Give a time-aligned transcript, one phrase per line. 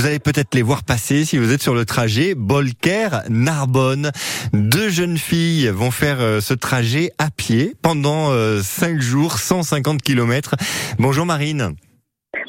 [0.00, 4.12] Vous allez peut-être les voir passer si vous êtes sur le trajet Bolker-Narbonne.
[4.54, 10.00] Deux jeunes filles vont faire euh, ce trajet à pied pendant 5 euh, jours, 150
[10.00, 10.56] km.
[10.98, 11.74] Bonjour Marine.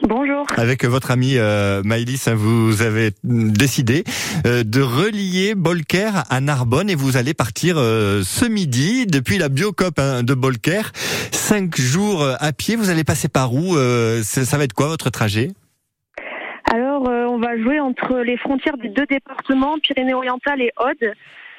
[0.08, 0.46] Bonjour.
[0.56, 4.06] Avec votre ami euh, Maïlis, hein, vous avez décidé
[4.46, 9.50] euh, de relier Bolker à Narbonne et vous allez partir euh, ce midi depuis la
[9.50, 10.84] Biocop hein, de Bolker.
[11.32, 13.76] Cinq jours à pied, vous allez passer par où
[14.24, 15.52] Ça va être quoi votre trajet?
[16.66, 21.14] Alors, on va jouer entre les frontières des deux départements, Pyrénées-Orientales et Aude.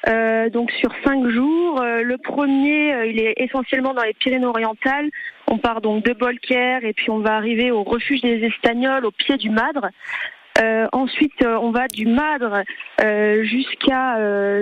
[0.07, 1.81] Euh, donc sur cinq jours.
[1.81, 5.09] Euh, le premier, euh, il est essentiellement dans les Pyrénées-Orientales.
[5.47, 9.11] On part donc de Bolker et puis on va arriver au refuge des Espagnols au
[9.11, 9.89] pied du Madre.
[10.91, 12.63] ensuite, on va du Madre
[13.43, 14.17] jusqu'à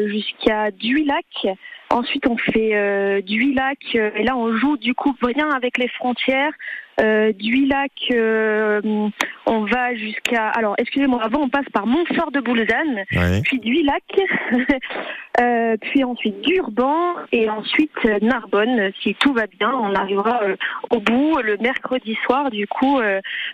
[0.07, 1.47] jusqu'à Duilac.
[1.89, 6.53] Ensuite, on fait Duilac et là, on joue du coup rien avec les frontières.
[6.99, 7.91] Euh, Duilac,
[9.45, 10.47] on va jusqu'à.
[10.49, 14.03] Alors, excusez-moi, avant on passe par Montfort de Boulzane, puis Duilac,
[15.39, 18.91] euh, puis ensuite Durban et ensuite euh, Narbonne.
[19.01, 20.55] Si tout va bien, on arrivera euh,
[20.89, 22.99] au bout le mercredi soir, du coup,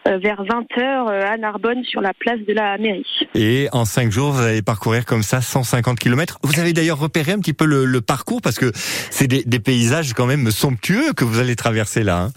[0.05, 3.27] vers 20h à Narbonne sur la place de la mairie.
[3.35, 6.39] Et en 5 jours, vous allez parcourir comme ça 150 km.
[6.43, 10.13] Vous avez d'ailleurs repéré un petit peu le, parcours parce que c'est des, des, paysages
[10.13, 12.23] quand même somptueux que vous allez traverser là.
[12.23, 12.29] Hein.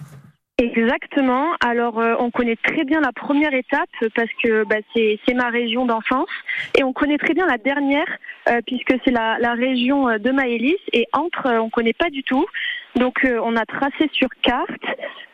[0.61, 1.55] Exactement.
[1.65, 5.87] Alors, euh, on connaît très bien la première étape parce que bah, c'est ma région
[5.87, 6.29] d'enfance
[6.79, 8.07] et on connaît très bien la dernière
[8.47, 12.23] euh, puisque c'est la, la, région euh, de Maëlys et entre, on connaît pas du
[12.25, 12.45] tout.
[12.97, 14.85] Donc, on a tracé sur carte,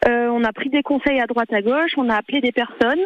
[0.06, 3.00] on a pris des conseils à droite à gauche, on a appelé des personnes,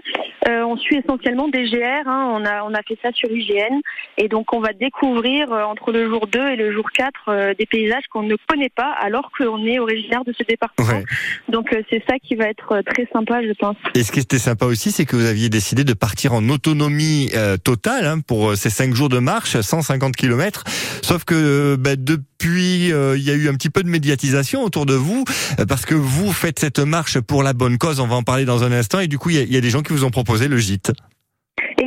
[0.46, 3.80] on suit essentiellement des GR, hein, on, a, on a fait ça sur IGN
[4.18, 8.04] et donc on va découvrir entre le jour 2 et le jour 4 des paysages
[8.10, 11.02] qu'on ne connaît pas alors qu'on est originaire de ce département.
[11.48, 13.76] Donc, c'est ça qui va être euh, très sympa, je pense.
[13.94, 17.30] Et ce qui était sympa aussi, c'est que vous aviez décidé de partir en autonomie
[17.34, 20.64] euh, totale hein, pour euh, ces cinq jours de marche, 150 km.
[21.02, 24.94] Sauf que bah, depuis, il y a eu un petit peu de médiatisation autour de
[24.94, 25.24] vous,
[25.68, 28.00] parce que vous faites cette marche pour la bonne cause.
[28.00, 29.00] On va en parler dans un instant.
[29.00, 30.92] Et du coup, il y, y a des gens qui vous ont proposé le gîte.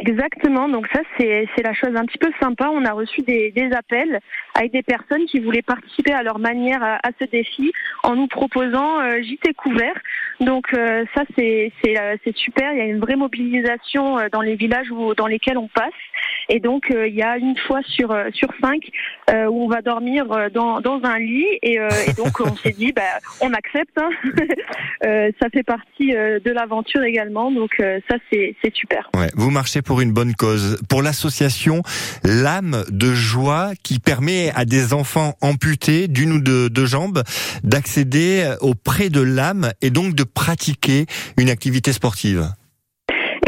[0.05, 2.69] Exactement, donc ça c'est la chose un petit peu sympa.
[2.73, 4.19] On a reçu des, des, appels
[4.53, 7.71] avec des personnes qui voulaient participer à leur manière à, ce défi
[8.03, 9.95] en nous proposant euh, JT couvert.
[10.39, 14.41] Donc euh, ça c'est euh, c'est super, il y a une vraie mobilisation euh, dans
[14.41, 15.93] les villages où, dans lesquels on passe.
[16.49, 18.89] Et donc il y a une fois sur sur cinq
[19.29, 23.01] où on va dormir dans, dans un lit et, et donc on s'est dit bah,
[23.41, 23.97] on accepte.
[23.97, 24.09] Hein.
[25.39, 29.09] ça fait partie de l'aventure également, donc ça c'est super.
[29.15, 31.81] Ouais, vous marchez pour une bonne cause, pour l'association
[32.23, 37.23] L'âme de joie qui permet à des enfants amputés d'une ou deux, deux jambes
[37.63, 41.05] d'accéder auprès de l'âme et donc de pratiquer
[41.37, 42.47] une activité sportive.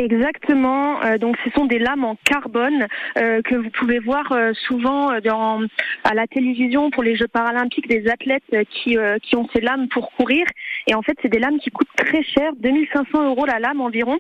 [0.05, 1.01] Exactement.
[1.03, 2.85] Euh, donc, ce sont des lames en carbone
[3.17, 5.61] euh, que vous pouvez voir euh, souvent dans,
[6.03, 10.11] à la télévision pour les Jeux paralympiques des athlètes qui, qui ont ces lames pour
[10.11, 10.45] courir.
[10.85, 14.19] Et en fait, c'est des lames qui coûtent très cher, 2500 euros la lame environ.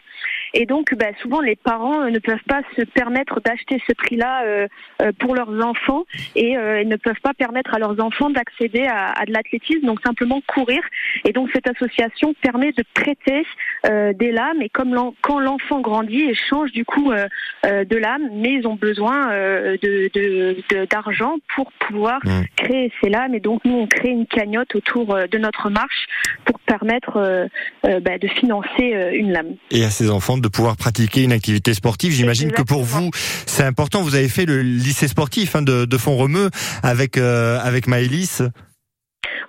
[0.57, 4.43] Et donc, bah, souvent, les parents euh, ne peuvent pas se permettre d'acheter ce prix-là
[4.45, 4.67] euh,
[5.01, 6.05] euh, pour leurs enfants
[6.35, 10.41] et ne peuvent pas permettre à leurs enfants d'accéder à, à, de l'athlétisme, donc simplement
[10.47, 10.81] courir.
[11.25, 13.45] Et donc, cette association permet de prêter
[13.83, 17.11] des lames et comme quand l'enfant grandit et change du coup
[17.63, 22.41] de lame, mais ils ont besoin de d'argent pour pouvoir mmh.
[22.55, 23.35] créer ces lames.
[23.35, 26.07] Et donc, nous, on crée une cagnotte autour de notre marche
[26.65, 27.47] permettre
[27.83, 29.55] bah, de financer une lame.
[29.71, 32.11] Et à ces enfants de pouvoir pratiquer une activité sportive.
[32.11, 33.09] J'imagine que pour vous,
[33.45, 34.01] c'est important.
[34.01, 36.49] Vous avez fait le lycée sportif hein, de, de Font-Romeu
[36.83, 38.43] avec euh, avec Maëlys.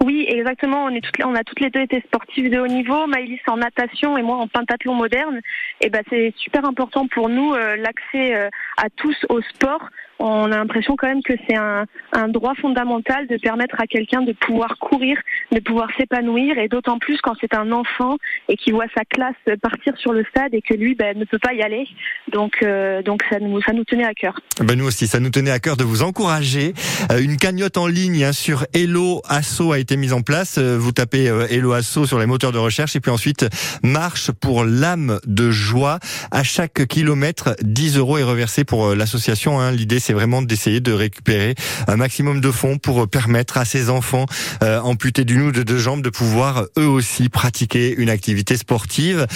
[0.05, 0.89] Oui, exactement.
[1.25, 3.07] On, a toutes les deux été sportives de haut niveau.
[3.07, 5.41] Maëlys en natation et moi en pentathlon moderne.
[5.81, 10.51] Et ben c'est super important pour nous euh, l'accès euh, à tous au sport on
[10.51, 11.87] a l'impression quand même que c'est un,
[12.29, 15.19] droit fondamental de permettre à quelqu'un de pouvoir courir,
[15.53, 18.17] de pouvoir s'épanouir, et d'autant plus quand c'est un enfant
[18.49, 21.39] et qui voit sa classe partir sur le stade et que lui ben, ne peut
[21.39, 21.87] pas y aller.
[22.33, 24.39] Donc, euh, ça, nous, tenait à cœur.
[24.61, 26.73] Ben nous aussi, ça nous tenait à cœur de vous encourager.
[27.21, 30.36] Une cagnotte en ligne hein, sur Hello Asso a été mise en place.
[30.59, 33.47] Euh, vous tapez Hello Asso sur les moteurs de recherche et puis ensuite
[33.83, 35.99] marche pour l'âme de joie.
[36.31, 39.61] À chaque kilomètre, 10 euros est reversé pour l'association.
[39.61, 39.73] Hein.
[39.73, 41.55] L'idée c'est vraiment d'essayer de récupérer
[41.89, 44.27] un maximum de fonds pour permettre à ces enfants
[44.63, 49.27] euh, amputés d'une ou de deux jambes de pouvoir eux aussi pratiquer une activité sportive.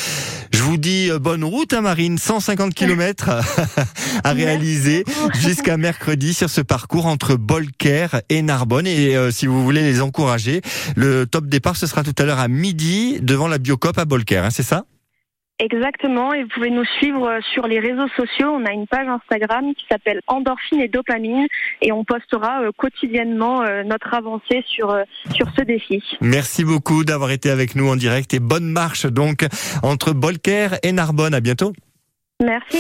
[0.53, 3.31] Je vous dis euh, bonne route à hein, Marine, 150 km
[4.25, 5.05] à réaliser
[5.41, 8.87] jusqu'à mercredi sur ce parcours entre Bolker et Narbonne.
[8.87, 10.61] Et euh, si vous voulez les encourager,
[10.97, 14.45] le top départ ce sera tout à l'heure à midi devant la Biocop à Bolker,
[14.45, 14.85] hein, c'est ça?
[15.61, 18.49] Exactement, et vous pouvez nous suivre euh, sur les réseaux sociaux.
[18.49, 21.47] On a une page Instagram qui s'appelle Endorphine et Dopamine
[21.83, 24.97] et on postera euh, quotidiennement euh, notre avancée sur,
[25.35, 26.03] sur ce défi.
[26.23, 29.47] Merci beaucoup d'avoir été avec nous en direct et bonne marche donc
[29.83, 31.35] entre Bolker et Narbonne.
[31.35, 31.75] À bientôt.
[32.43, 32.79] Merci.